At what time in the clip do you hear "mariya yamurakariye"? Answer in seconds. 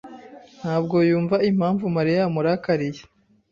1.95-3.01